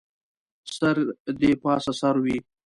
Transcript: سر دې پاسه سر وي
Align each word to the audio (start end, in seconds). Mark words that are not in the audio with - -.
سر 0.75 0.95
دې 1.39 1.51
پاسه 1.61 1.91
سر 2.01 2.15
وي 2.23 2.37